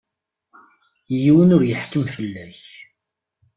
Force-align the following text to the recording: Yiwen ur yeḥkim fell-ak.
Yiwen 1.21 1.53
ur 1.55 1.63
yeḥkim 1.65 2.05
fell-ak. 2.15 2.61